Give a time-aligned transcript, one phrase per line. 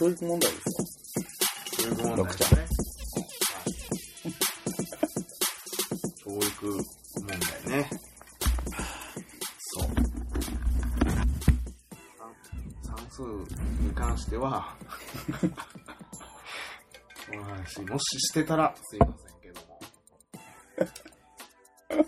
[0.00, 0.64] 教育問題です
[1.76, 2.66] 教育問題ですね。
[6.24, 6.78] 教育問
[7.28, 7.38] 題
[7.78, 7.90] ね。
[9.58, 9.88] そう。
[12.16, 12.32] 算
[12.96, 13.20] 算数
[13.82, 14.74] に関しては、
[17.38, 19.78] お話、もししてたらすいませんけども。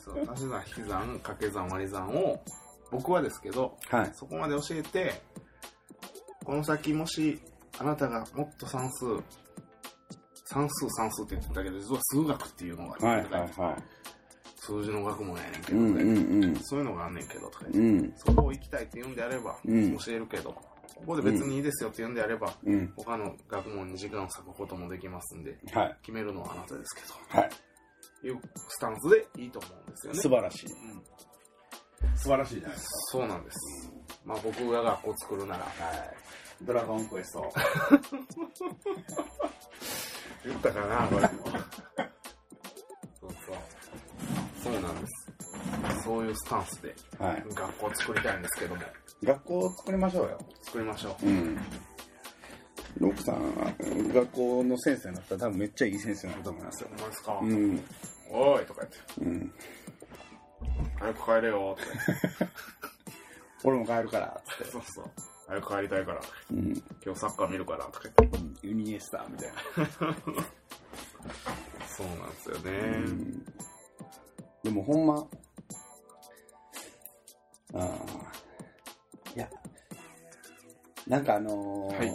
[0.03, 2.43] そう足し算、引き算、掛け算、割り算を、
[2.91, 4.15] 僕はですけど、はい。
[4.15, 5.23] そこまで教えて、
[6.43, 7.52] この先もし、
[7.83, 9.05] あなたがもっと算数、
[10.45, 13.77] 算数算数って言ってたけど、実は数学っていうのがあって、はいはいは
[14.57, 15.75] 数字の学問やねんけい。
[15.75, 16.57] ど、うんうんうん。
[16.63, 18.13] そういうのがあんねんけど、とか言ってうん。
[18.17, 20.63] そこを行きたいって言うんであれば、うん教えるけど、こ
[21.05, 22.93] こで別にいいですよって言うんであれば、うん。
[22.97, 25.97] 他の学問に時間を割くこともできますんで、はい。
[26.03, 27.51] 決めるのはあなたですけはい。
[28.23, 28.39] ど、いう
[28.69, 30.21] スタンスでいいと思うんですよね。
[30.21, 30.67] 素晴らしい。
[30.67, 31.03] うん
[32.17, 33.93] 素晴らしいじゃないですそうなんです。
[34.25, 35.85] まあ僕が学校作るなら、か。
[35.85, 36.17] はい。
[36.65, 37.53] ドラゴンクエスト。
[40.45, 41.23] 言ったかな、これ。
[43.21, 43.57] そうそう。
[44.63, 45.13] そうなんです。
[46.05, 47.45] そういうスタンスではい。
[47.55, 48.83] 学校を作りたいんですけども、
[49.23, 50.39] 学校を作りましょうよ。
[50.63, 51.27] 作りましょう。
[51.27, 51.59] うん。
[53.01, 56.89] 奥さん、学校の先生になったら多分めっちゃいい先生になると思いますよ。
[56.91, 57.85] ほんまですか、うん。
[58.31, 59.55] おいとか言って、うん。
[60.99, 61.85] 早く帰れよっ
[62.39, 62.47] て、
[63.65, 64.73] 俺も帰るから、つって。
[64.73, 65.11] そうそう。
[65.53, 66.83] 早く帰りたいから、うん。
[67.05, 68.39] 今日サッカー見るからとか言って。
[68.67, 69.55] ユニエスタみたいな。
[71.87, 72.71] そうなんですよね。
[72.71, 73.45] うん
[74.63, 75.29] でもほんま、
[77.75, 79.51] あーいや、
[81.09, 82.15] なんかあのーはい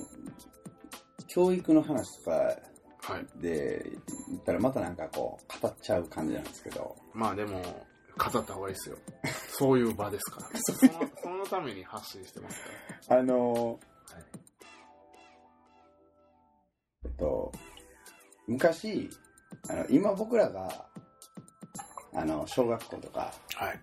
[1.28, 2.54] 教育の話とかは
[3.20, 3.28] い。
[3.42, 3.92] で
[4.30, 7.62] 言ったらまたなんかこう語っちゃう感じなんですけど、まあでも、
[8.18, 8.98] 語った方がいいですよ。
[9.50, 10.50] そういう場ですから。
[10.60, 12.62] そ のそのために発信してます
[13.10, 13.18] か？
[13.20, 13.78] あのーはい
[17.04, 17.52] えっと、
[18.48, 19.10] 昔、
[19.70, 20.86] あの今僕らが、
[22.14, 23.68] あの、小学校とか、ら。
[23.68, 23.80] はい。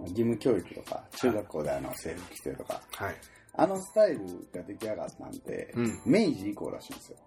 [0.00, 3.14] 義務教育とか、中学校であの制服着てとか、はい。
[3.52, 4.20] あのスタイル
[4.54, 6.00] が出来上がったんで、うん。
[6.06, 7.18] 明治以降らしいんですよ。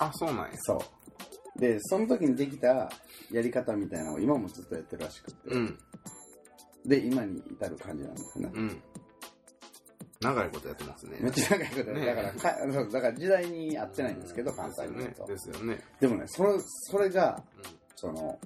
[0.00, 0.50] あ、そうなんや。
[0.62, 0.82] そ
[1.56, 1.60] う。
[1.60, 2.90] で、その時にできた
[3.30, 5.78] やり方みたいなのを今もずっとやってるらしくて、うん。
[6.84, 8.52] で、今に至る感じなんですよね。
[8.54, 8.82] うん。
[10.20, 11.18] 長いことやってますね。
[11.20, 15.26] めっちゃ長いことやねだからかそう、だから時代に合ってないんですけど、う関西にと。
[15.26, 15.80] ですよね。
[16.00, 17.42] でもね、それ、それが。
[17.96, 18.38] その、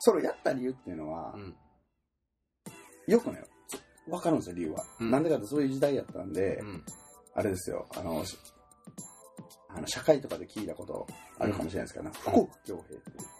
[0.00, 1.56] それをやった理由っていうのはう、ん。
[3.06, 3.42] よくね、
[4.08, 4.84] わかるんですよ、理由は。
[5.00, 6.84] うんなんでかってそういう時代やったんで、うん。
[7.34, 8.36] あれですよ、あの、し
[9.68, 11.06] あの社会とかで聞いたこと
[11.38, 13.37] あるかもしれないですけど、ね富国強兵っていう。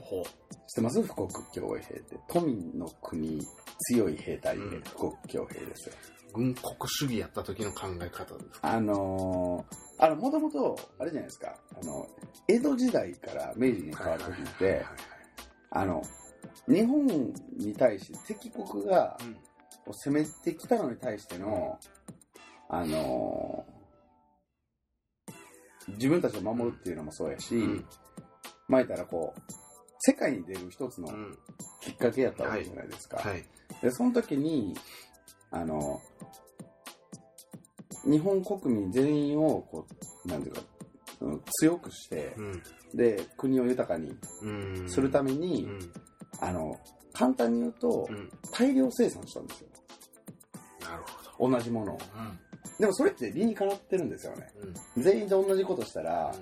[0.00, 0.24] ほう。
[0.66, 1.02] 知ってます？
[1.06, 2.16] 富国強兵って。
[2.28, 3.40] 富の国、
[3.90, 5.94] 強い兵隊でうん富国強兵ですよ。
[6.34, 8.72] 軍国主義やった時の考え方ですか？
[8.72, 12.06] あのー、あの、もともと、あれじゃないですか、あの、
[12.46, 14.84] 江戸時代から明治に変わる時って、
[15.70, 16.02] あの、
[16.68, 17.06] 日本
[17.56, 19.36] に対して敵国がうん。
[19.90, 21.78] 攻めてきたのに対しての、
[22.68, 25.32] あのー
[25.94, 27.86] 自分たちを守るっていうのもそうやし、うん。
[28.68, 29.40] まあ言ったらこう、
[30.00, 31.38] 世界に出る一つのうん。
[31.80, 33.18] きっかけやったわけじゃないですか。
[33.18, 33.44] はい。
[33.82, 34.74] で、その時に、
[35.50, 36.00] あの、
[38.04, 39.86] 日本国民全員を、こ
[40.24, 40.62] う、なんていうか、
[41.20, 42.62] うん強くして、うん。
[42.94, 44.50] で、国を豊かにう
[44.84, 44.88] ん。
[44.88, 45.92] するために、うん。
[46.40, 46.78] あの、
[47.12, 48.30] 簡単に言うと、うん。
[48.52, 49.68] 大量生産したんですよ。
[50.80, 51.98] なるほ同じものを。
[51.98, 52.04] ど。
[52.16, 52.38] うん。
[52.78, 54.48] でもそれって理にかなってるんですよね。
[54.96, 55.02] うん。
[55.02, 56.32] 全員で同じことしたら、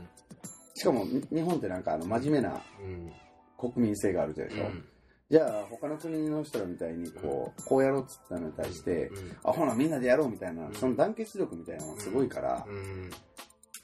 [0.74, 3.12] しかもに日本ってなんかあの真面目なうん。
[3.58, 4.64] 国民性があるでしょ。
[4.64, 4.84] うん。
[5.28, 9.36] じゃあ他の国の人らみたいにこう、こうやろうっつったのに対して、うん。
[9.44, 13.10] あ、ほなみんなでやろうみたいなう、んその団結力みたいなのがすごいから、うん。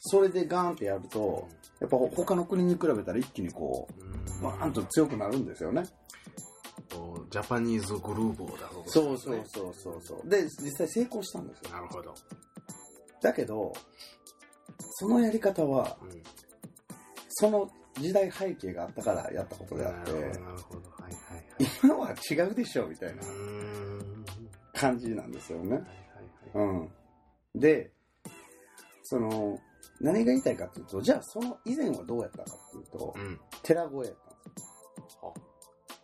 [0.01, 1.49] それでガーンってやると、
[1.81, 3.89] やっぱ他の国に比べたら一気にこ
[4.41, 5.85] う、バーンと強くなるんですよね。
[7.31, 10.29] ジャパニーズグルーブをだぞそうそうそうそうそう。
[10.29, 11.71] で、実際成功したんですよ。
[11.71, 12.15] なるほど。
[13.23, 13.73] だけど、
[14.91, 16.23] そのやり方は、うん。
[17.31, 20.13] その時代背景があったからやったことであって。
[20.13, 20.41] はいはいはい。
[21.83, 23.23] 今は違うでしょみたいな。
[24.75, 25.73] 感じなんですよね。
[25.73, 26.69] はいはいはい。
[27.55, 27.61] うん。
[27.61, 27.93] で、
[29.03, 29.59] その、
[30.01, 33.41] 何が言いたいかっていうと、じゃあその以前はどうやったかっていうと、うん。
[33.63, 35.35] 寺子屋やったんですよ。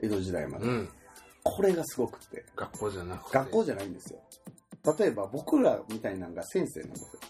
[0.00, 0.66] 江戸時代まで。
[0.66, 0.88] うん。
[1.42, 2.44] これがすごくって。
[2.54, 3.38] 学校じゃなくて。
[3.38, 4.20] 学校じゃないんですよ。
[4.98, 7.20] 例えば僕らみたいなのが先生なんですよ。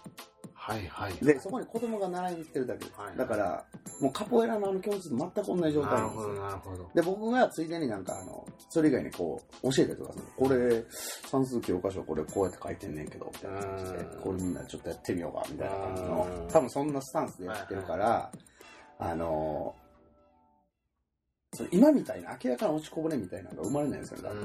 [0.55, 1.15] はいはい。
[1.25, 3.01] で、そこに子供が習いに行ってるだけです。
[3.01, 3.65] はいだから、
[4.01, 6.45] もうカポエラのあの教室と全く同じ状態なるほど、なんですよ。
[6.45, 6.91] なるほど。
[6.95, 10.85] で、僕がついでになんかあの、それ以外にこう、教えたりとかするこれ、
[11.27, 18.31] 算数教科書これこうやって書いてんねんけど、みたいな感じでうん、これみんなちょっとやってみようか、みたいな感じのうん、多分そんなスタンスでやってるから、
[18.99, 19.75] あの、
[21.55, 24.41] その今みたいな明らかな落ちこぼれみたいなのが生まれないんですよね。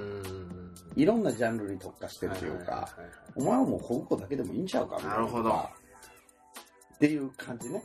[0.96, 5.16] いろんなジャンルに特化してるというか、はいはいはいはいお前はもう国語だけでもいいんちゃうかみたいな。
[5.16, 7.84] なるほどっていう感じね。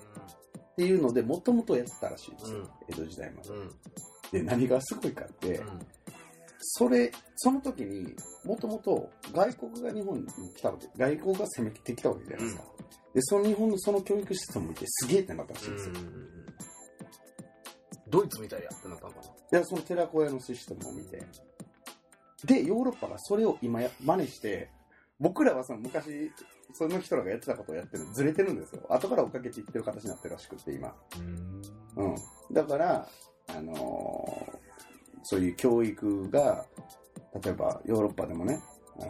[0.78, 2.58] っていうので、もともとやってたらしいですよ。
[2.58, 3.48] うん江戸時代まで。
[3.48, 3.70] うん。
[4.30, 5.66] で、何がすごいかって、うん。
[6.60, 8.14] それ、その時に、
[8.44, 12.62] もともと外国が日本に来たわけ、外国が攻めてきたわけじゃないですか。
[13.12, 15.94] で、その日本のその教育システムを見て、すげえってなったらしいんですよ。
[18.08, 19.20] ドイツみたいやってなったのか
[19.50, 21.26] で、その寺子屋のシステムを見て。
[22.44, 24.70] で、ヨーロッパがそれを今や真似して、
[25.18, 26.30] 僕らはその昔、
[26.74, 28.82] その人らがやってたことをやってる、ずれてるんですよ。
[28.88, 30.88] 後から追っかけていってる形になってるらしくって、今。
[30.88, 30.94] な。
[31.96, 32.14] うん。
[32.52, 33.08] だから、
[33.48, 34.58] あのー
[35.24, 36.64] そういう教育が、
[37.42, 38.60] 例えばヨーロッパでもね、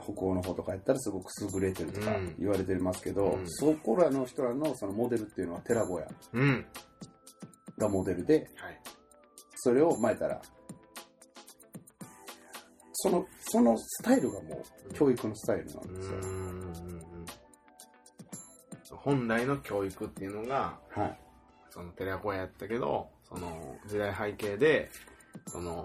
[0.03, 6.67] 北欧の方とかやったらすごく優れてるとかうん言われてますけど、うんそこらの人らのそのモデルっていうのは寺子屋うん。
[7.77, 8.81] がモデルで、はい。
[9.57, 10.41] それを前たら、
[12.95, 16.17] その、そのスタイルがもう教育のスタイルなんうですよ。
[19.13, 19.19] ん。
[19.19, 21.19] 本来の教育っていうのが、はい。
[21.71, 24.91] その寺子屋やったけど、その時代背景で、
[25.47, 25.85] その、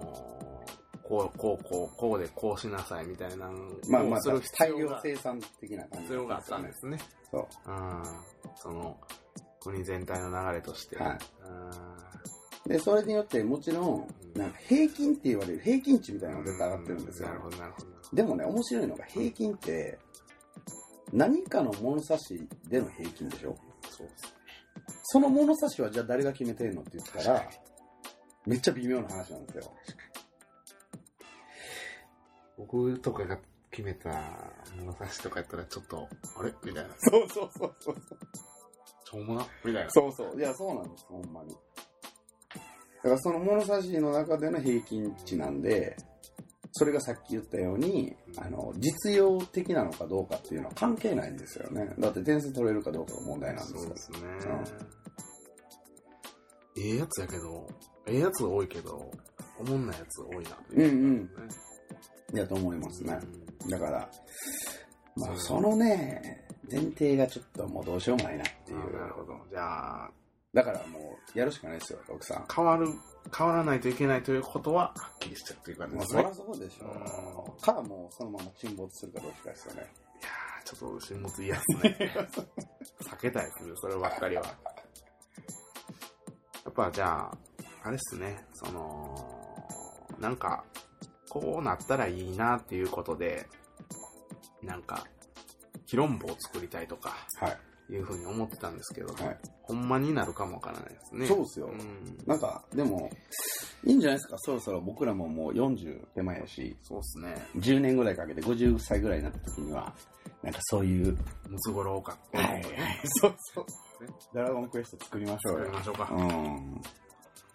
[1.04, 3.54] こう、こう、こう、こうでこうしなさいみたいなの
[3.90, 6.98] まあまあ、をする必大量生産的な感じ必要があったんですね。
[7.30, 7.72] そう。
[7.72, 8.04] うん。
[8.56, 8.98] その、
[9.62, 10.98] 国全体の流れとして。
[10.98, 12.04] はいうん
[12.68, 17.28] で、それによってもちろん、なんか平均って言われる平均値みたいなのが絶対上がってるんですよ。
[17.28, 17.88] なるほど、なるほど。
[18.14, 20.00] でもね、面白いのが平均って、
[21.14, 23.56] 何かの物差しでの平均でしょ？
[23.90, 24.34] そうです。
[25.04, 27.48] その物差しはじゃあ誰が決めてんのって言ったら、
[28.48, 29.72] めっちゃ微妙な話なんですよ。
[32.58, 33.38] 僕とかが
[33.70, 34.10] 決めた
[34.78, 36.54] 物差しとかやったらちょっと、あれ？
[36.64, 36.90] みたいな。
[36.98, 37.96] そうそうそうそう。
[39.06, 39.92] しょうもなみたいな。
[39.92, 40.40] そうそう。
[40.40, 41.52] いや、そうなんです、ほんまに。
[41.52, 41.56] だ
[43.04, 45.96] からその物差しの中での平均値なんで、
[46.76, 51.94] それがさっき言ったように、あの、実用的なのかどうかっていうのは関係ないんですよね。
[52.00, 54.18] だって点数取れるかどうかが問題なんですかそうですね。
[56.76, 57.68] ええやつやけど、
[58.08, 59.12] ええやつ多いけど、
[59.60, 61.30] おもんないやつ多いなっていう、うん
[62.32, 62.38] うん。
[62.38, 63.20] やと思いますね。
[63.22, 64.10] うんだから、
[65.16, 68.80] まあ、そのね、前提がちょっともうどうしようもないなっていう。
[68.80, 69.40] あなるほど。
[69.50, 70.12] じゃあ、
[70.54, 72.46] だからもう、やるしかないですよ、奥さん。
[72.54, 72.88] 変わる、
[73.36, 76.24] 変わらないといけないということは、はっきりしちゃうという感じですね。
[76.24, 77.62] まあそりゃそうでしょう。
[77.62, 79.82] か、もうそのまま沈没するかどっちかですよね。
[79.82, 82.12] いやー、ちょっと沈没嫌ですね。
[83.02, 84.44] 避けたいですね、そればっかりは。
[84.44, 84.52] や
[86.70, 87.38] っぱじゃあ、
[87.84, 89.68] あれっすね、その、
[90.20, 90.64] なんか、
[91.30, 93.48] こうなったらいいなっていうことで、
[94.62, 95.04] なんか、
[95.86, 97.58] ヒロンボを作りたいとか、はい。
[97.90, 99.38] いうふうに思ってたんですけど、はい。
[99.62, 101.28] ほんまになるかもわからないですね。
[101.28, 101.78] そうですよん。
[102.26, 103.10] なんか、でも、
[103.86, 107.36] いいんじゃないですか、そろそろ僕らももう40手前やし、そうっすね。
[107.58, 109.94] 10年ぐらいかけて50歳ぐらいになった時には、
[110.42, 111.18] なんかそういう、
[111.50, 112.38] ムツゴロウかって。
[112.38, 112.64] はいはい、
[113.22, 113.66] そうそう。
[114.34, 115.78] ドラゴンクエスト作りましょうよ作り。
[115.78, 116.10] ましょうか。
[116.12, 116.82] うん。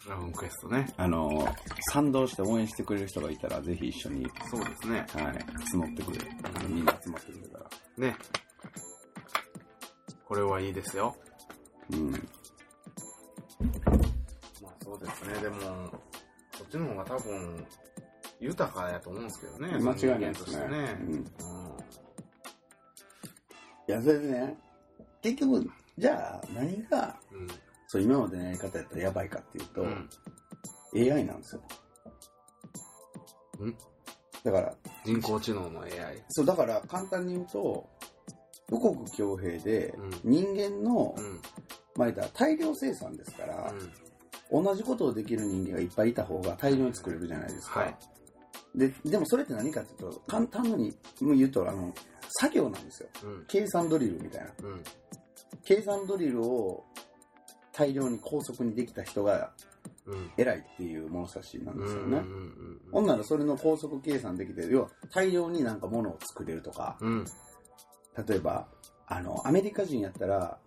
[0.04, 0.86] ドラゴンクエストね。
[0.96, 1.46] あの、
[1.92, 5.06] 賛同して応援してくれる人がいたら、ぜひ一緒に、そうですね。
[5.12, 5.34] はい、
[5.74, 6.18] 募ってくれ。
[6.68, 7.70] みんな集まってくれたら。
[7.98, 8.16] ね。
[10.28, 11.16] これはいいですよ。
[11.90, 12.10] うん。
[12.12, 12.18] ま
[14.68, 15.40] あそうですね。
[15.40, 15.90] でも、
[16.56, 17.66] そっちの方が多分、
[18.38, 19.68] 豊かやと思うんですけどね。
[19.78, 20.98] 間違いないですねね。
[21.00, 21.24] うんうん
[23.88, 24.54] いや、それでね、
[25.22, 25.66] 結局、
[25.96, 27.48] じゃあ、何が、うん。
[27.86, 30.10] そう、今までのやり方やったらやばいかっていうと、うん。
[30.94, 31.62] AI なんですよ。
[33.64, 33.74] ん
[34.44, 34.74] だから、
[35.06, 36.22] 人工知能の AI。
[36.28, 37.88] そう、だから簡単に言うと、
[38.68, 39.94] 富国強兵で
[40.24, 41.40] うん、人間の、うん。
[41.96, 43.72] まあ大量生産ですから、
[44.52, 44.64] うん。
[44.64, 47.80] 同じことをできる人間がいっぱいいた方が大量に作れるじゃないですか。
[47.80, 47.96] はい
[48.74, 51.92] で、でもそれって何かっていうと、簡単に言うと、あの、
[52.40, 53.08] 作業なんですよ。
[53.24, 53.44] うん。
[53.48, 54.50] 計算ドリルみたいな。
[54.62, 54.84] うん。
[55.64, 56.84] 計算ドリルを
[57.72, 59.52] 大量に高速にできた人が
[60.06, 60.30] うん。
[60.36, 61.80] 偉いっていう物差しなんうん。
[61.82, 62.22] ですよね。
[62.92, 67.24] ほんならそれの高速計算できて、要は大量になんか物を作れるとか、うん。
[68.26, 68.68] 例えば、
[69.06, 70.58] あの、アメリカ人やったら、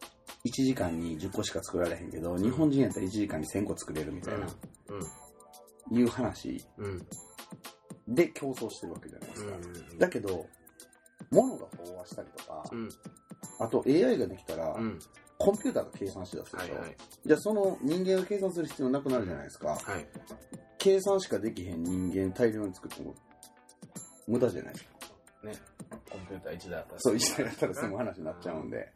[0.46, 4.48] 1時間に10個しか作られへんけど、日本人やったら1時間に1000個作れるみたいな、
[5.92, 6.66] いう話。
[8.08, 9.56] で競争してるわけじゃないですか。
[9.56, 9.98] うん。
[9.98, 10.46] だけど、
[11.30, 12.90] 物が飽和したりとか、うん。
[13.60, 15.00] あと AI ができたら、うん。
[15.38, 16.98] コンピューターが計算しだすでしょ、はいはい。
[17.26, 19.70] じゃあその人間が計算する必要なくなるじゃないですか。
[19.70, 20.08] はい。
[20.78, 23.16] 計算しかできへん人間大量に作っても
[24.28, 24.92] 無駄じゃないですか。
[25.46, 25.54] ね。
[26.10, 28.92] コンピューター1台あったらそう、一台やったら済む話になっちゃうんで。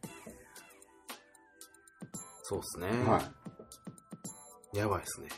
[2.44, 2.88] そうですね。
[3.08, 3.22] は
[4.74, 4.78] い。
[4.78, 5.30] やばいですね。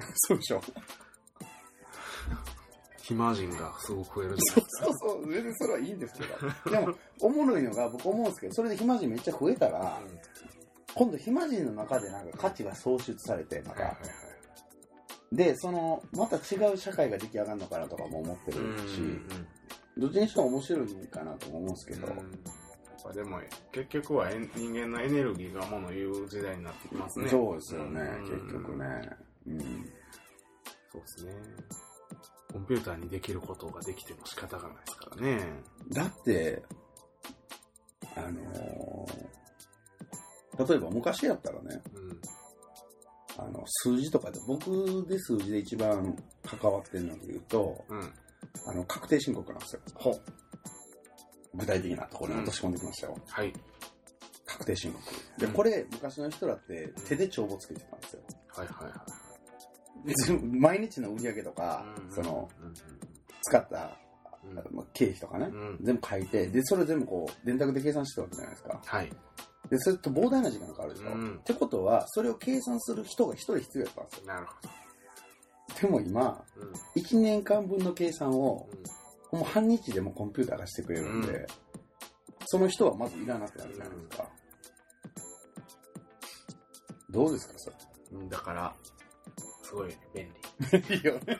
[0.16, 0.60] そうでしょ？
[3.02, 6.24] 暇人がすごく増えるじそうそうそう、全然それはいいんですけ
[6.70, 6.70] ど。
[6.70, 10.00] でも、おもろいのが僕思うんですけど、それで暇人めっちゃ増えたら
[10.94, 14.29] 今度暇人の中でなんか価値が創出されて、まはいはいた。
[15.32, 18.60] で、その、また違う社会が出来上がるのかなとかも思ってはい。
[18.60, 19.00] るうんし、
[19.96, 22.22] どっちにしても面白いかなとも思うんですけど、うんや
[23.08, 23.40] っぱでも、
[23.72, 27.28] 結局は人間のエネルギーがもの言う時代になってきますね。
[27.28, 29.10] そうですよね、うん結局ね。
[29.46, 29.58] うん。
[30.92, 31.32] そうですね。
[32.52, 35.62] コンピューターにできることができても仕方がないですからね。
[35.92, 36.62] だって、
[38.16, 39.30] あのー
[40.68, 42.20] 例えば昔やったらね、うん。
[43.42, 48.12] あの、数字とかで、僕で数字で一番関わってるので言うと、うん。
[48.66, 49.82] あの、確定申告なんですよ。
[49.94, 50.20] ほ
[51.54, 53.16] 具体的なところに落とし込んできましたよ。
[53.28, 53.52] はい。
[54.46, 55.04] 確定申告。
[55.38, 58.22] で、うんこれ、昔の人らって手で帳簿つけてたんですよ。
[58.48, 58.92] はいはいはい。
[60.06, 62.74] 別に毎日の売り上げとか、うんその、うん
[63.42, 63.96] 使った、
[64.92, 68.80] 経費とかね、うん全部書いて、で、それ全部こう、電卓で計算してたわけじゃないですか。
[68.84, 69.10] はい。
[69.70, 71.12] で、それと膨大な時間がかかるでしょ。
[71.12, 74.26] うんってことは、それを計算する人が一人必要やったんですよ。
[74.26, 76.62] なるほでも今、ど。
[76.62, 76.72] うん。
[77.02, 79.00] 1年間分の計算を、うん
[79.30, 81.46] もう半日でもコンピューターがしてくれるんで、うん
[82.46, 84.28] その人はまずいらなくなるじゃないですか。
[87.10, 87.70] どうですか、そ
[88.12, 88.74] うんだから、
[89.62, 90.32] すごい便
[90.72, 90.96] れ。
[90.96, 91.38] いいよね。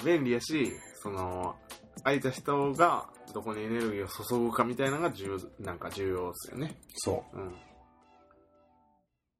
[0.00, 0.04] 利。
[0.04, 1.56] 便利やし、その、
[2.02, 6.74] 空いた人がどこにエネルギーを注ぐかみたいなのが重なんか重要ですよね。
[6.94, 7.54] そうん。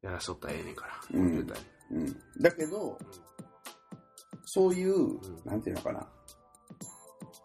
[0.03, 2.05] やらしとったらええねんから、コうんンピューターに。
[2.05, 2.07] う。
[2.07, 2.43] うん。
[2.43, 2.99] だけど、
[4.45, 6.07] そういう、んなんていうのかな。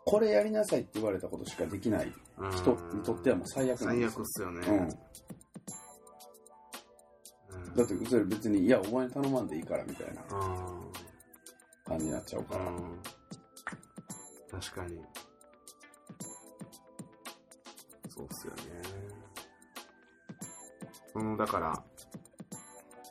[0.06, 4.20] これやりなさいって言われたことしかできないうん人にとってはもう最悪なん最ですよ。
[4.20, 4.68] 悪っすよね。
[4.68, 4.78] うん。
[4.80, 4.82] う
[7.72, 10.92] んだって、それ別に、いや、お前に頼まんでいいからみたいなうん
[11.86, 12.66] 感じになっちゃうから。
[12.66, 13.00] うん
[14.52, 15.02] 確かに。
[21.14, 21.84] その、だから、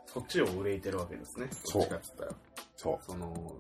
[0.07, 1.49] そっちを憂いてるわけですね。
[1.65, 2.33] そうどっちかっつったら。
[2.77, 3.57] そその、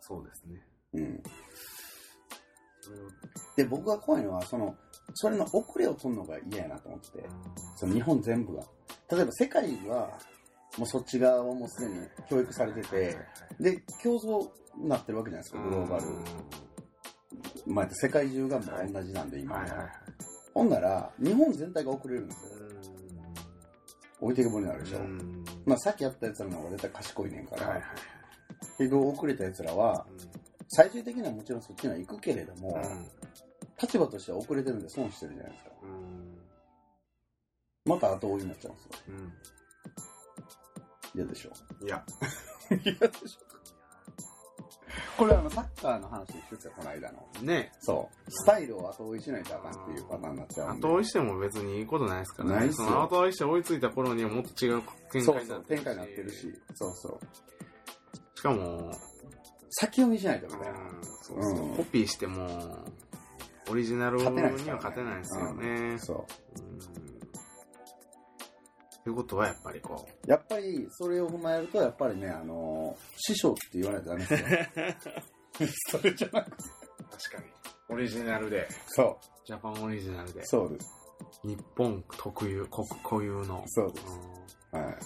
[0.00, 0.66] そうですね。
[0.94, 0.98] う。
[0.98, 1.22] うん。
[3.56, 4.74] で、僕が怖いのは、その、
[5.14, 7.28] それの遅れを取るのが嫌やなと思ってて、
[7.76, 8.62] その日本全部が。
[9.10, 10.18] 例えば世界は、
[10.78, 13.16] もうそっち側はもうすでに教育されてて、
[13.58, 16.04] で、競争になってるわけじゃないですか、グローバル。
[17.66, 19.60] まあ、世界中がもう同じなんで、今は。
[19.62, 19.90] はいはいはい。
[20.54, 22.50] ほんなら、日本全体が遅れるんですよ。
[24.20, 24.98] 置いてけぼりになるでしょ。
[24.98, 27.84] うんまあ、さっきやったやつらの方が絶対賢いねんから、はいはい
[28.76, 30.06] 結局遅れたやつらは、
[30.68, 32.78] 最終的にはもちろんそっちには行くけれども、
[33.80, 35.70] 立場としては遅れてるんで損してるじゃないですか。
[35.82, 36.36] うん
[37.86, 38.90] また後追いになっちゃうんですよ。
[39.08, 39.32] うん
[41.14, 41.50] 嫌でしょ。
[41.84, 42.04] いや、
[42.84, 43.49] 嫌でしょ。
[45.20, 47.18] これあの、サッカーの話で一つよ、この間の。
[47.42, 48.30] ねそう。
[48.30, 50.88] スタイルを後追いしないとあかんっていうパターンになっちゃうんで。
[50.88, 52.56] 後追いしても別にいいことないですからね。
[52.56, 56.62] ないっすよその後追いして追いついた頃にはもっと違う展開になってるし展開になってるし。
[56.74, 58.38] そうそう。
[58.38, 58.90] しかも、
[59.68, 60.80] 先読みしないとみたいな。
[60.80, 62.78] うんそうそううんコピーしても、
[63.70, 64.32] オリジナルには
[64.76, 65.98] 勝てないですよね。
[65.98, 66.69] そうんと
[69.08, 70.30] いうことはやっぱりこう、う。
[70.30, 75.98] やっぱり、それを踏まえると、やっぱりね、あのー師匠って言わないとダメですよ。
[76.00, 76.56] それじゃなくて。
[77.10, 77.50] 確かに、
[77.88, 81.00] オリジナルで、そジャパンオリジナルでう。、そうです。
[81.44, 84.06] 日本特有、国固有の、そうです。
[84.72, 84.96] うんはい。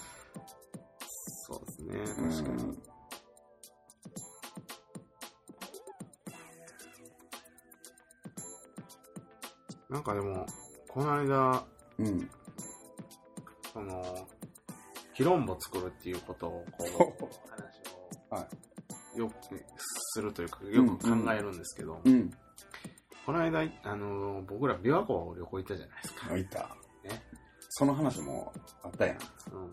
[1.46, 2.78] そうですね、うん確かに。
[9.90, 10.46] なんかでも、
[10.88, 11.64] この間、
[11.98, 12.30] うん。
[13.74, 14.28] その、
[15.14, 16.84] ヒロンボ作るっていうことを、こ
[17.20, 18.48] う、話 を、は
[19.16, 19.34] よく
[20.14, 22.30] するというか、よく考えるんですけど、うん。
[23.26, 26.32] この間、あの、僕ら琵琶湖旅行行ったじゃないですか。
[26.32, 26.60] あ、いた。
[27.04, 27.22] ね。
[27.70, 28.52] その話も
[28.82, 29.16] あったやん。
[29.16, 29.70] うん。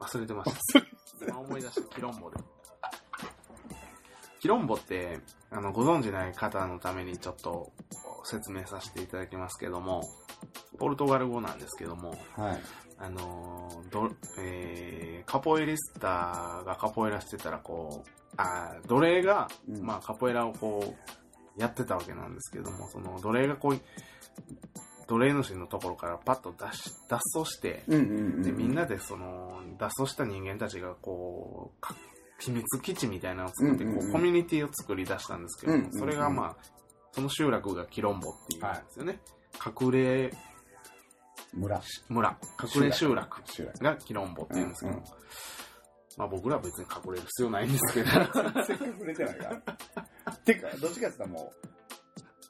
[0.00, 0.86] 忘れてました。
[1.26, 2.38] 今思い出した、キロンボで。
[4.40, 7.72] キロンボって、あの、ご存知ない方のためにちょっと
[8.24, 10.02] 説明させていただきますけども、
[10.78, 12.87] ポルトガル語なんですけども、はい。
[12.98, 23.80] あのーど、えー、カポエリスタがカポエラしてたらこう、あー奴隷が、うんまあカポエラをこう、やってたわけなんですけども、その奴隷がこう、
[25.08, 28.04] 奴隷主のところからパッと脱し脱走して、うんうんう
[28.38, 28.42] ん。
[28.42, 31.94] で、みんなでその、脱走した人間たちがこう、か
[32.38, 36.56] 秘密基地みたいなのを作って、こうんうんうんう、コミュニティを作り出したんですけども、うんうんうんそれがまあ、
[37.12, 39.18] その集落がキロンボっていうんですよね。
[39.64, 40.32] 隠れ
[41.58, 41.82] 村。
[42.08, 42.38] 村、
[42.76, 43.42] 隠れ集落。
[43.80, 45.04] がキロンボっていうんですけど、うんうん
[46.18, 49.44] まあ僕らは別に隠れる必要ないんですけど、せっかく触れてないか
[50.24, 50.32] ら。
[50.44, 51.68] てか、どっちかって言ったらもう、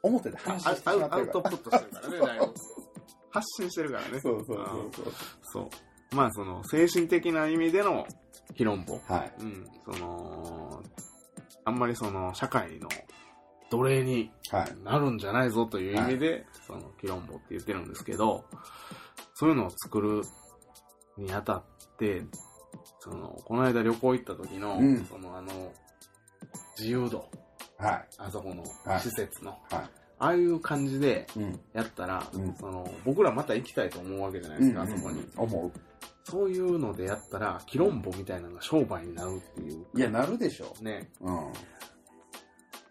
[0.03, 1.23] 表で話してしまアウアってるから。
[1.23, 2.55] ウトプットしてるからね、だいぶ
[3.31, 4.21] 発信してるからね。
[4.21, 5.13] そうそうそうそう。
[5.43, 5.71] そ
[6.13, 6.17] う。
[6.17, 8.07] まあその、精神的な意味での
[8.57, 8.99] キロンボ。
[9.07, 9.33] はい。
[9.41, 10.83] うん、その、
[11.67, 12.89] あんまりその、社会の
[13.71, 14.85] 奴隷にはい。
[14.85, 18.45] なるんじゃないぞという意味で、その、キロンボって言ってるんですけど、
[19.35, 20.23] そういうのを作る
[21.17, 21.63] にあたっ
[21.99, 22.23] て、
[23.01, 25.73] その、この間旅行行った時の、うんそのあの、
[26.79, 27.29] 自由度、
[27.77, 28.09] はい。
[28.19, 29.91] あそこのはい施設の、はい。
[30.21, 31.61] ああいう感じでうん。
[31.75, 35.23] やったら、うんその、僕らまた行きたいと思うわけじゃないですか、あそこに。
[35.37, 35.73] 思う。
[36.25, 39.87] そういうのでやったら、キロンボみたいなのが商売になるっていう。
[39.95, 40.75] いや、なるでしょ。
[40.83, 41.11] ね。
[41.21, 41.53] うん。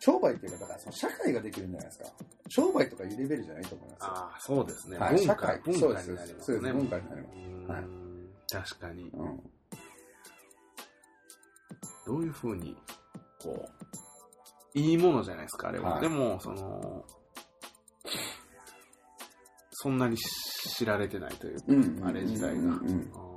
[0.08, 2.06] 商売っていうか、だからその社会ができるんじゃないですか。
[2.48, 4.08] 商売とかいうレベルじゃないと思いますよ。
[4.08, 4.98] ああ、そうですね。
[4.98, 6.36] はい、社会、文化になりますね。
[6.40, 7.28] そうです、文化になりま
[7.68, 7.72] す。
[7.72, 7.84] はい
[8.50, 9.04] 確かに。
[9.10, 9.40] うん。
[12.06, 12.78] どういうふうに、
[13.44, 13.70] こ
[14.74, 15.96] う、いいものじゃないですか、あれは。
[15.96, 17.04] はいでも、その、
[19.72, 22.06] そんなに知られてないというか、うん。
[22.06, 22.56] あれ自体が。
[22.56, 23.37] うんうんうんうん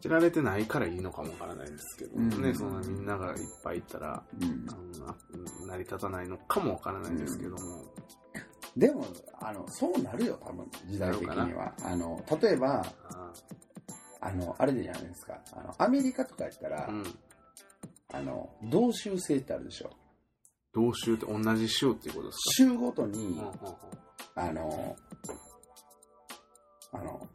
[0.00, 2.54] 知られてないからいいのかもわからないですけどね、うん。
[2.54, 4.66] そんなみんながいっぱいいたら、うん。
[4.70, 4.74] あ
[5.62, 7.84] の成り立たないのかもわからないですけども、
[8.76, 9.06] でも、
[9.40, 11.72] あの、そうなるよ、多分、時代的には。
[11.82, 13.32] あの、例えば、あ
[14.20, 15.40] あの、あれでじゃないですか。
[15.52, 16.90] あの、アメリカとかやったら、
[18.12, 19.90] あの、同州制ってあるでしょ。
[20.74, 23.52] 同州って同じ州っていうことです州ごとに、か、
[24.36, 24.60] うんうんうん。
[24.60, 24.96] あの、
[26.92, 27.28] あの、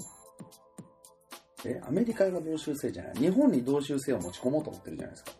[1.65, 5.31] え、アメリカが同州制じゃない日本に同州制を持ち込もうと思ってるじゃないですか。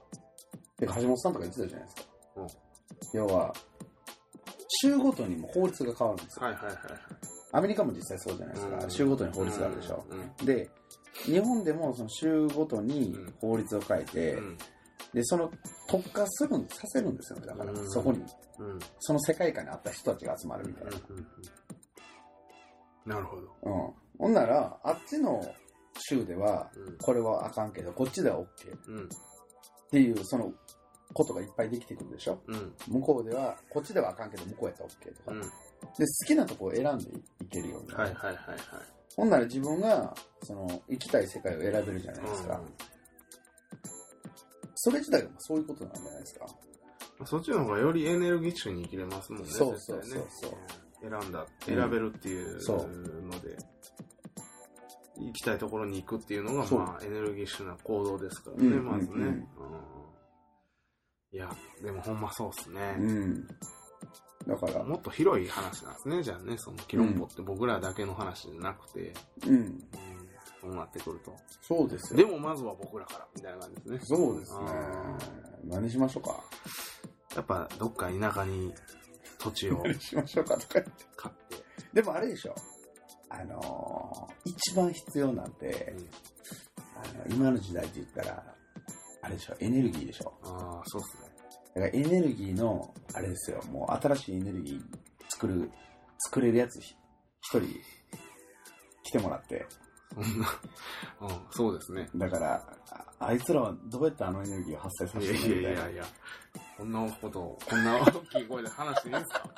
[0.77, 2.03] てか、橋本さんとか言ってたじゃないですか。
[2.37, 2.47] うん
[3.13, 3.53] 要は、
[4.83, 6.45] 州ごとにも法律が変わるんですよ。
[6.45, 6.81] はいはいはいはい。
[7.53, 8.77] アメリカも実際そうじゃないですか。
[8.77, 10.05] うん州ごとに法律があるでしょ。
[10.09, 10.69] うんうんで、
[11.25, 14.57] 日本でもその州ごとに法律を変えて、うん
[15.13, 15.51] で、その
[15.87, 17.47] 特化するん、させるんですよね。
[17.47, 18.19] だから、うんそこに、
[18.59, 20.91] うんその世界観に合った人たちが集まるみたいな。
[23.15, 23.41] なるほど。
[23.63, 23.93] うん。
[24.19, 25.43] ほんなら、あっちの
[25.99, 28.47] 州では、うんこれはあかんけど、こっちでは OK っ
[28.87, 29.09] うん
[29.91, 30.53] ていう、その
[31.13, 32.41] ことがいっぱいできてくるでしょ？
[32.47, 35.31] うん向こうでは、こっちではあかんけど、向こうやったら OK とか。
[35.31, 35.47] うんで、
[36.05, 37.05] 好きなとこを選んで
[37.43, 37.99] いけるようになる。
[38.03, 38.57] はいはいはいはい。
[39.15, 42.55] ほんなら自分が、その、行きたい世界を選べるじゃないですか。
[42.57, 42.73] うん
[44.83, 46.47] それ自体がそういうことなんじゃないですか。
[47.25, 49.47] そっちの方がよりエネルギッシュに生きれますもんね。
[49.49, 50.51] そうそう絶対ねそう
[51.21, 53.57] 選んだ、選べるっていうそうので、
[55.25, 59.47] 行きたいところに行くっていうのが、まあ、エネルギッシュな行動ですからね、うんまずね、うん
[61.33, 61.49] いや、
[61.81, 62.97] でもほんまそうっすね。
[62.99, 63.47] うん。
[64.45, 69.13] だから、もっと広い話なんですね、じゃあね、そのキロンボって僕らだけの話じゃなくて、
[69.47, 69.55] うん。
[69.55, 69.79] うん
[70.61, 71.35] そうなってくると。
[71.59, 72.17] そうですよ。
[72.17, 73.99] でもまずは僕らから、みたいな感じですね。
[74.03, 75.17] そうですねあ。
[75.63, 76.35] 何しましょうか。
[77.35, 78.71] やっぱどっか田舎に
[79.39, 80.91] 土地を何しましょうかとか言って。
[81.15, 82.53] 買って、でもあれでしょ。
[83.31, 85.93] あのー一番必要なんて、
[86.95, 88.43] あの今の時代って言ったら、
[89.21, 90.33] あれでしょ、エネルギーでしょ。
[90.43, 91.29] ああ、そうっすね。
[91.75, 94.81] だからエネルギーの、あれですよ、もう新しいエネルギー
[95.29, 95.71] 作る、
[96.25, 96.95] 作れるやつひ
[97.41, 97.61] 一人
[99.03, 99.65] 来てもらって、
[100.13, 100.47] そんな、
[101.21, 102.09] うん、そうですね。
[102.15, 102.67] だから、
[103.19, 105.79] ああいつらはどうやってあのエネルギーを発生さいせてるのみたいな。
[105.81, 106.05] やいやいや、
[106.77, 109.49] こんなことを、こんな大きい声で話していいんですか？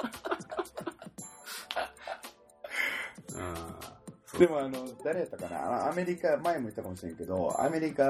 [4.39, 5.89] でもあの、誰やったかな？
[5.89, 8.04] アメリカ、前も言ったかもしれんけど、アメリカ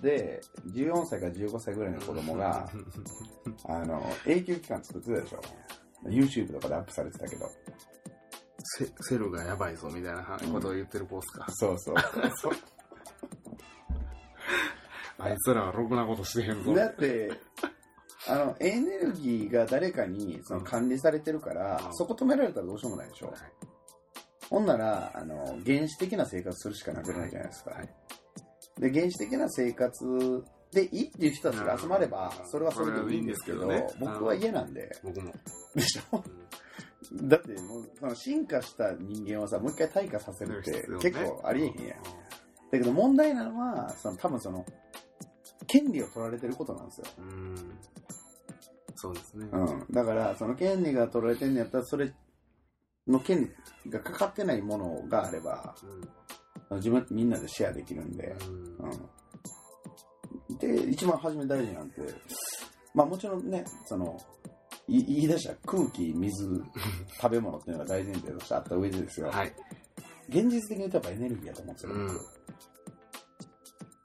[0.00, 0.40] で
[0.74, 2.68] 14歳から15歳ぐらいの子供が、
[3.68, 5.40] あの、永久期間作ってたでしょ
[6.06, 7.50] ?YouTube とかでアップされてたけど。
[8.60, 11.46] セセルがやばいぞみたいなことを言ってるコースか？
[11.50, 11.94] そうそう。
[12.36, 12.52] そ う
[15.18, 16.74] あいつらはろくなことしてへんぞ。
[16.74, 17.30] だって、
[18.28, 23.36] あの、エネルギーが誰かにその管理されてるから、うんそこ止められたらどうしようもないでしょはい
[24.50, 27.70] ほんなら、あの、原始的な生活するしかなくないじゃないですか。
[27.72, 27.88] はい
[28.78, 34.96] で、原始的な生活でいいっていう人たちが集まればう、んそれはそれでいいんですけど、ね僕は嫌なんで。
[35.02, 35.32] 僕も。
[35.74, 36.22] でしょ？
[37.26, 42.02] だってもう、その進化した人間をさ、もう一回退化させるって結構ありえへんやん。
[42.70, 44.64] だけど問題なのは、その多分その、
[45.66, 47.06] 権利を取られてることなんですよ。
[47.18, 47.78] うん。
[48.94, 49.48] そうですね。
[49.50, 49.86] うん。
[49.90, 52.12] だから、その権利が取られてんのやったら、それ
[53.08, 53.50] の権
[53.84, 55.74] 利がかかってないものがあれば、
[56.76, 58.36] 自分みんなでシェアできるんで、
[58.78, 58.90] うん。
[60.50, 60.58] うん。
[60.58, 62.02] で、一番初め大事なんて、
[62.94, 64.18] まあもちろんね、その、
[64.86, 66.62] い言い出したら空気、水、
[67.20, 69.28] 食べ物っていうのが大前提としてあった上でですよ。
[69.28, 69.54] はい。
[70.28, 72.38] 現実的に言うとやっぱエネルギーだと思うんですよ、うん僕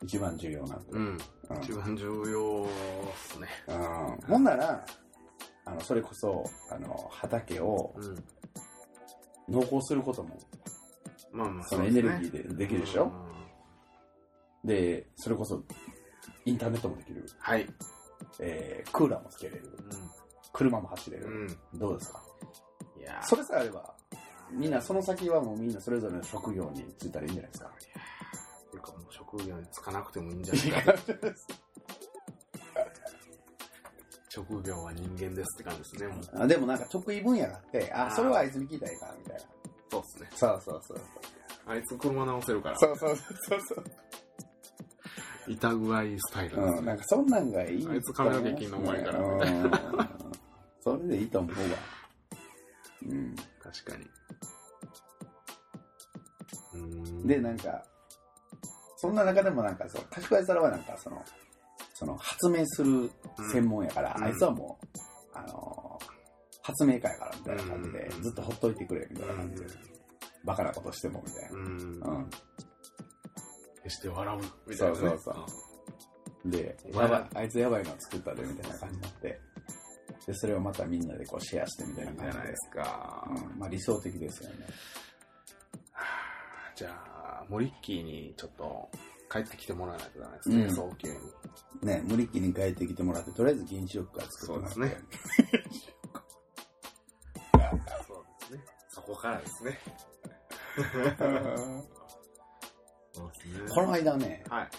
[0.03, 0.91] 一番重要なんて。
[0.91, 0.99] うん。
[0.99, 1.17] うん
[1.61, 2.67] 一番重要っ
[3.17, 3.47] すね。
[3.67, 4.85] うんほんなら、
[5.65, 8.23] あの、それこそ、あの、畑をうん。
[9.49, 10.39] 農耕することも、
[11.31, 13.07] まあまあ、そのエネルギーでできるでしょ、う
[14.67, 15.61] んで、それこそ、
[16.45, 17.25] インターネットもできる。
[17.37, 17.67] はい。
[18.39, 19.77] えー、クーラーもつけれる。
[20.53, 21.25] 車も走れる。
[21.25, 21.29] う
[21.75, 21.79] ん。
[21.79, 22.21] どうですか？
[22.97, 23.93] いやーそれさえあれば、
[24.51, 27.71] みんな、その先はもうみんなそれぞれの職業に就いたらいいんじゃないですか？
[27.75, 31.13] っていうかもう職業に就かなくてもいいんじゃないかと。
[34.33, 36.43] 職業は人間ですって感じですね、もう。
[36.43, 39.41] あでもなんか得意分野があって、あ、あーそれはあいつに聞いたらいいかな、みたいな。
[39.91, 40.29] そうですね。
[40.33, 41.01] そうそうそう
[41.67, 42.79] あいつ車直せるから。
[42.79, 42.97] そう。
[42.97, 43.83] そうそうそう。
[45.47, 47.87] 板具合スタイルですうん、ねなんかそんなんがいい。
[47.87, 49.71] あいつ髪の毛切んのうまいからうん
[50.81, 51.77] それでいいと思うわ。
[53.07, 53.35] うん。
[53.61, 54.05] 確かに。
[56.73, 57.83] うーんで、なんか、
[58.97, 61.23] そんな中でもなんか、そう、賢い皿はなんか、その、
[62.03, 63.09] その、発明する
[63.51, 64.97] 専門やから、うんあいつはもう、
[65.33, 66.13] あのー
[66.65, 69.67] 発明家やから、みたいな感じで、うんずっとほっといてくれ、みたいな感じで、
[70.45, 71.49] バカなことしても、みたいな。
[71.51, 72.17] うん。
[72.17, 72.29] うん。
[73.83, 74.69] 決して笑う。
[74.69, 74.99] みたいな、ね。
[74.99, 75.31] そうそうそ
[76.47, 79.39] うで、やばい、あいつやばいの作ったで、みたいな感じになって、
[80.25, 83.27] で、それをまたみんなでこうシェアしてみたいいない感じでじゃないで、すか。
[83.53, 84.67] うん、まあ理想的ですよね。
[86.75, 88.89] じゃあ、モリッキーにちょっと
[89.33, 91.15] 帰ってきてもらわないとダメですね、うん早急に。
[91.81, 94.75] ね、無理気に帰ってきてもらって、とりあえず原子力から作ってもらって。
[94.75, 95.03] そうですね
[98.07, 98.63] そうですね。
[98.89, 99.79] そこからですね。
[100.75, 100.81] そ
[103.25, 104.69] うですねこの間ね、はい。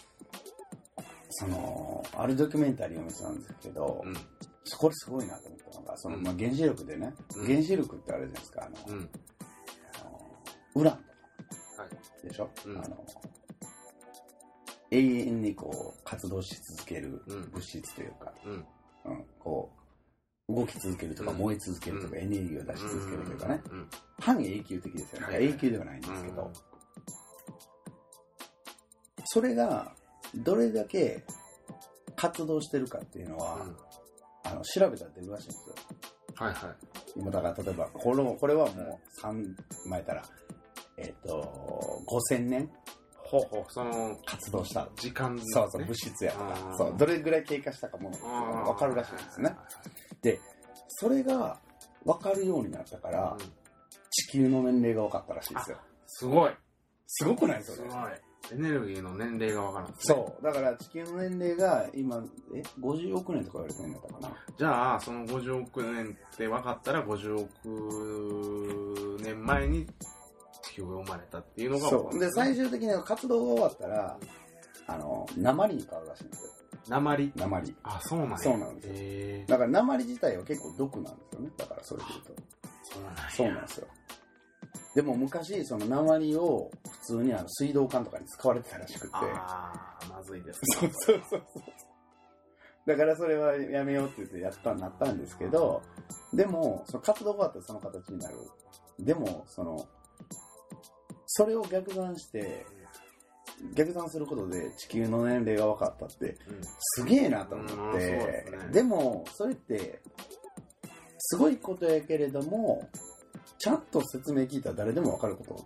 [1.30, 4.14] その、あるドキュメンタリーを見てたんですけど、うん。
[4.62, 9.10] そこですごいなと思ったのが、その、うんまあ、原子力でね、うん原子力ってあるじゃないですか、あの、うん。
[10.00, 10.38] あの
[10.76, 11.08] ウランとか、
[11.82, 11.90] はい。
[12.28, 13.04] でしょ、うんあの、
[14.98, 18.52] 永遠にこう、活動し続けるうん物質というか、うん。
[18.52, 19.70] うん、こ
[20.48, 23.88] う、動き続けるとか、うん燃え続けるとか、うんエネルギーを出し続けるというかね、うん。
[24.20, 25.26] 半永久的ですよね。
[25.26, 26.52] はい永久ではないんですけど、うん
[29.26, 29.92] それが、
[30.34, 31.24] どれだけ
[32.14, 33.76] 活動してるかっていうのは、うん
[34.44, 35.74] あの、調べたら出るらしいんですよ。
[36.36, 36.70] はいはい。
[37.16, 39.54] 今だから例えばこのこれはもう3
[39.88, 40.24] 前たら
[40.96, 42.70] えっ、と5000年
[43.40, 45.42] ほうほう、その、活動した、時間ね。
[45.46, 48.72] そうそう物質やとかそうどれぐらい経過したかもあー。
[48.72, 49.56] 分かるらしいんですね。
[50.88, 51.58] それが
[52.04, 53.46] 分かるようになったからうん。
[54.10, 55.78] 地球の年齢が分かったらしいですよ。
[56.06, 56.52] すごい。
[57.06, 57.58] すごくない？
[57.58, 57.92] ですすごい。
[58.52, 59.94] エネルギーの年齢がわかるんね。
[59.98, 60.44] そう。
[60.44, 62.22] だから地球の年齢が今
[62.54, 64.36] え50億年とか言われてるんだったかな？
[64.56, 69.86] じゃあ、その50億年って分かったら、50億年前に
[70.74, 74.18] 地球が生まれたっていうのがそうで最初終的には活動が終わったら
[74.86, 76.50] あの鉛に変わるらしいんですよ
[76.88, 77.32] 鉛？
[77.36, 81.50] 鉛あ、そうなんやそうなんですよへーだから鉛自体は結構毒なんですよね。
[81.56, 82.42] だからそれで言うと。
[82.82, 83.86] そうなんやそうなんですよ。
[84.94, 89.16] でも昔、その鉛を普通にあの水道管とかに使われてたらしくって。
[89.16, 91.64] ああ、まずいですそうそうそうそう。
[92.86, 95.82] だからそれはやめようって言ってやったなったんですけど、
[96.34, 98.36] でも、その活動が終わったらその形になる。
[98.98, 99.88] でも、その、
[101.36, 102.66] それを逆算して、
[103.74, 106.60] 逆算することで地球の年齢が分かったって、うん。
[106.96, 110.02] すげえなと思うんそうってですね、でも、それって、
[111.18, 112.88] すごいことやけれども、
[113.58, 115.64] ちゃんと説明聞いたら誰でもわかること。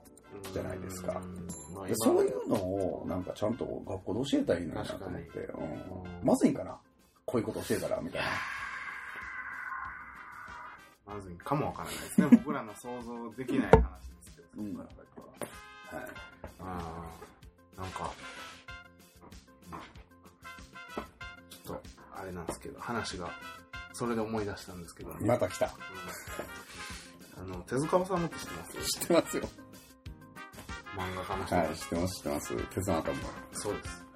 [0.53, 1.21] じゃないですか。
[1.21, 1.49] うん。
[1.97, 5.65] そういうのを、なんかちゃんと学校で教えたらいいのになと思って、うん。
[5.65, 5.67] う
[6.23, 6.23] ん。
[6.23, 6.81] まずいんかな？
[7.27, 8.29] こういうこと教えたら、みたいな。
[11.15, 12.29] まずいかもわからないですね。
[12.31, 13.81] 僕らの想像できない話で
[14.23, 14.77] すけど、うん。
[14.77, 15.08] そこから
[15.91, 16.11] 先ははい。
[16.61, 18.11] あーなんか、
[21.51, 21.83] ちょっと、
[22.17, 23.31] あれなんですけど、話が、
[23.93, 25.67] それで思い出したんですけど、また来た。
[25.67, 25.73] うん
[27.41, 28.99] あの、手塚治虫って知ってます？
[28.99, 29.49] 知ってますよ。
[30.97, 32.57] 漫画家の人、はい、知ってます、知ってます。
[32.57, 33.21] 手伝ったもん。
[33.53, 34.08] そうです。